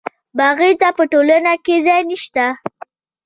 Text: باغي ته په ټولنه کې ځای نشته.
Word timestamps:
باغي 0.37 0.71
ته 0.81 0.89
په 0.97 1.03
ټولنه 1.11 1.53
کې 1.65 1.75
ځای 1.87 2.01
نشته. 2.09 2.45